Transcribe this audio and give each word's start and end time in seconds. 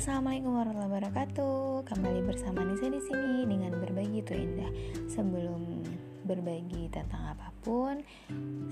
Assalamualaikum 0.00 0.56
warahmatullahi 0.56 0.92
wabarakatuh. 0.96 1.84
Kembali 1.84 2.20
bersama 2.24 2.64
Nisa 2.64 2.88
di 2.88 3.04
sini 3.04 3.44
dengan 3.44 3.76
berbagi 3.76 4.24
itu 4.24 4.32
indah. 4.32 4.72
Sebelum 5.12 5.84
berbagi 6.24 6.88
tentang 6.88 7.36
apa 7.36 7.52
pun, 7.60 8.00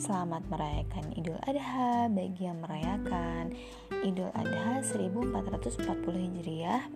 selamat 0.01 0.49
merayakan 0.49 1.05
Idul 1.21 1.37
Adha 1.45 2.09
bagi 2.09 2.49
yang 2.49 2.65
merayakan 2.65 3.53
Idul 4.09 4.33
Adha 4.33 4.81
1440 4.81 6.01
Hijriah 6.01 6.89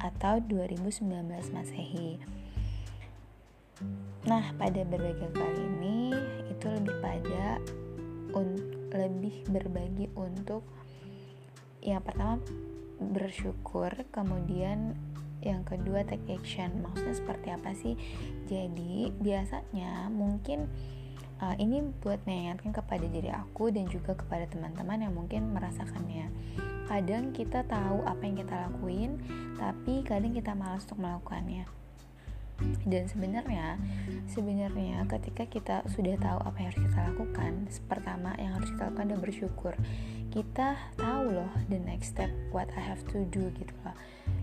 atau 0.00 0.40
2019 0.48 1.12
Masehi. 1.52 2.16
Nah, 4.32 4.48
pada 4.56 4.80
berbagi 4.80 5.28
kali 5.28 5.60
ini 5.60 6.08
itu 6.48 6.72
lebih 6.72 6.96
pada 7.04 7.60
un 8.32 8.48
lebih 8.96 9.44
berbagi 9.52 10.08
untuk 10.16 10.64
yang 11.84 12.00
pertama 12.00 12.40
bersyukur. 12.98 13.92
Kemudian 14.10 14.96
yang 15.42 15.66
kedua 15.66 16.06
take 16.06 16.26
action. 16.32 16.82
Maksudnya 16.82 17.14
seperti 17.16 17.48
apa 17.50 17.70
sih? 17.74 17.94
Jadi 18.46 19.10
biasanya 19.18 20.08
mungkin 20.08 20.70
uh, 21.42 21.56
ini 21.58 21.82
buat 22.00 22.22
mengingatkan 22.24 22.70
kepada 22.70 23.06
diri 23.10 23.28
aku 23.34 23.74
dan 23.74 23.90
juga 23.90 24.14
kepada 24.14 24.46
teman-teman 24.46 25.02
yang 25.02 25.12
mungkin 25.12 25.50
merasakannya. 25.50 26.30
Kadang 26.86 27.34
kita 27.34 27.66
tahu 27.66 28.06
apa 28.06 28.22
yang 28.22 28.36
kita 28.38 28.54
lakuin 28.70 29.18
tapi 29.58 30.06
kadang 30.06 30.32
kita 30.32 30.54
malas 30.54 30.86
untuk 30.86 31.02
melakukannya. 31.02 31.66
Dan 32.86 33.10
sebenarnya 33.10 33.74
sebenarnya 34.30 35.02
ketika 35.10 35.50
kita 35.50 35.76
sudah 35.90 36.14
tahu 36.14 36.38
apa 36.46 36.56
yang 36.62 36.68
harus 36.70 36.82
kita 36.86 37.00
lakukan 37.10 37.52
pertama 37.90 38.30
yang 38.38 38.54
harus 38.54 38.70
kita 38.70 38.86
lakukan 38.86 39.06
adalah 39.10 39.22
bersyukur 39.26 39.74
kita 40.32 40.80
tahu 40.96 41.36
loh 41.36 41.52
the 41.68 41.76
next 41.76 42.16
step 42.16 42.32
what 42.48 42.64
I 42.72 42.80
have 42.80 43.04
to 43.12 43.28
do 43.28 43.52
gitu 43.52 43.74
loh. 43.84 43.92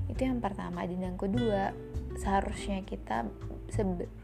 Itu 0.05 0.29
yang 0.29 0.37
pertama. 0.37 0.85
Dan 0.85 1.01
yang 1.01 1.17
kedua 1.17 1.73
seharusnya 2.21 2.85
kita 2.85 3.25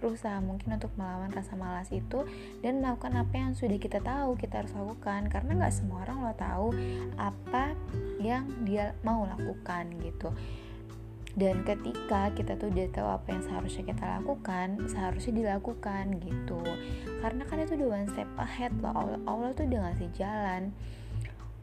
berusaha 0.01 0.41
mungkin 0.41 0.77
untuk 0.77 0.93
melawan 0.97 1.29
rasa 1.33 1.53
malas 1.57 1.89
itu 1.93 2.25
dan 2.61 2.81
melakukan 2.81 3.13
apa 3.17 3.33
yang 3.33 3.51
sudah 3.57 3.77
kita 3.81 3.97
tahu 4.05 4.37
kita 4.37 4.61
harus 4.61 4.77
lakukan. 4.77 5.25
Karena 5.25 5.51
nggak 5.57 5.73
semua 5.73 6.05
orang 6.05 6.17
lo 6.21 6.33
tahu 6.37 6.67
apa 7.17 7.73
yang 8.21 8.45
dia 8.61 8.93
mau 9.01 9.25
lakukan 9.25 9.89
gitu. 10.05 10.29
Dan 11.35 11.67
ketika 11.67 12.31
kita 12.31 12.55
tuh 12.55 12.71
udah 12.71 12.87
tahu 12.95 13.09
apa 13.11 13.27
yang 13.27 13.43
seharusnya 13.43 13.83
kita 13.91 14.05
lakukan 14.21 14.67
seharusnya 14.87 15.33
dilakukan 15.35 16.21
gitu. 16.21 16.61
Karena 17.19 17.43
kan 17.43 17.59
itu 17.59 17.75
udah 17.75 17.89
one 17.89 18.07
step 18.13 18.29
ahead 18.37 18.71
loh. 18.79 18.93
Allah, 18.95 19.19
Allah 19.27 19.49
tuh 19.51 19.65
udah 19.67 19.79
ngasih 19.89 20.09
jalan 20.15 20.71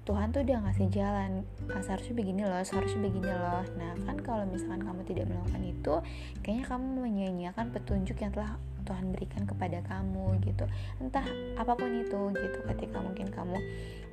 Tuhan 0.03 0.35
tuh 0.35 0.43
udah 0.43 0.59
ngasih 0.67 0.91
jalan. 0.91 1.47
Seharusnya 1.83 2.15
begini 2.19 2.43
loh 2.43 2.63
seharusnya 2.67 3.01
begini 3.07 3.31
loh. 3.31 3.63
Nah 3.79 3.95
kan 4.03 4.19
kalau 4.27 4.45
misalkan 4.51 4.83
kamu 4.83 5.07
tidak 5.07 5.31
melakukan 5.31 5.63
itu 5.63 5.95
kayaknya 6.43 6.65
kamu 6.67 6.87
menyanyiakan 7.07 7.67
petunjuk 7.71 8.19
yang 8.19 8.35
telah 8.35 8.59
Tuhan 8.83 9.15
berikan 9.15 9.47
kepada 9.47 9.79
kamu 9.87 10.43
gitu. 10.43 10.67
Entah 10.99 11.23
apa 11.55 11.73
pun 11.79 11.91
itu 11.95 12.21
gitu. 12.35 12.59
Ketika 12.67 12.99
mungkin 12.99 13.31
kamu 13.31 13.57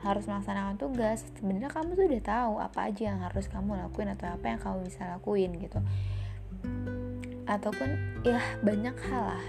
harus 0.05 0.29
melaksanakan 0.29 0.77
tugas 0.77 1.25
sebenarnya 1.35 1.73
kamu 1.73 1.97
tuh 1.97 2.05
udah 2.05 2.23
tahu 2.23 2.53
apa 2.61 2.79
aja 2.87 3.01
yang 3.09 3.19
harus 3.25 3.49
kamu 3.49 3.75
lakuin 3.75 4.13
atau 4.13 4.29
apa 4.29 4.45
yang 4.45 4.59
kamu 4.61 4.77
bisa 4.85 5.01
lakuin 5.17 5.57
gitu. 5.57 5.79
Ataupun 7.49 8.21
ya 8.21 8.37
banyak 8.61 8.93
hal 9.09 9.23
lah. 9.33 9.45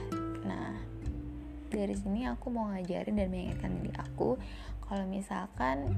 Nah 0.48 0.72
dari 1.68 1.92
sini 1.94 2.24
aku 2.26 2.48
mau 2.48 2.72
ngajarin 2.72 3.14
dan 3.14 3.28
mengingatkan 3.28 3.76
diri 3.76 3.92
aku 3.94 4.40
kalau 4.88 5.06
misalkan 5.06 5.94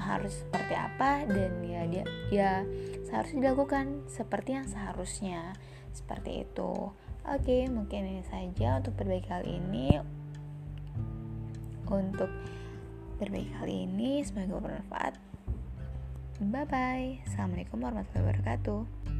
harus 0.00 0.32
seperti 0.42 0.74
apa 0.74 1.28
dan 1.28 1.60
ya 1.62 1.82
dia 1.86 2.04
ya 2.32 2.52
seharusnya 3.06 3.52
dilakukan 3.52 4.08
seperti 4.08 4.56
yang 4.56 4.66
seharusnya. 4.66 5.54
Seperti 5.92 6.46
itu. 6.46 6.94
Oke 7.28 7.68
mungkin 7.68 8.08
ini 8.08 8.24
saja 8.26 8.80
untuk 8.80 8.96
berbagi 8.96 9.26
kali 9.28 9.48
ini. 9.60 10.00
Untuk 11.90 12.30
berbagi 13.20 13.50
kali 13.60 13.74
ini 13.84 14.24
semoga 14.24 14.58
bermanfaat. 14.64 15.14
Bye 16.40 16.64
bye 16.64 17.20
assalamualaikum 17.28 17.84
warahmatullahi 17.84 18.24
wabarakatuh 18.24 19.19